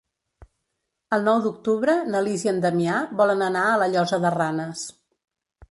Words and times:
El 1.17 1.27
nou 1.27 1.41
d'octubre 1.43 1.95
na 2.15 2.23
Lis 2.29 2.47
i 2.47 2.51
en 2.55 2.59
Damià 2.65 2.97
volen 3.21 3.45
anar 3.51 3.69
a 3.75 3.79
la 3.83 3.91
Llosa 3.95 4.25
de 4.27 4.35
Ranes. 4.39 4.89